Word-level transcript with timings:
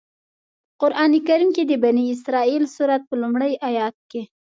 په 0.69 0.75
قرآن 0.81 1.11
کریم 1.27 1.49
کې 1.55 1.63
د 1.67 1.73
بنی 1.83 2.03
اسرائیل 2.13 2.63
سورت 2.75 3.01
په 3.09 3.15
لومړي 3.21 3.53
آيت 3.69 3.95
کې. 4.11 4.21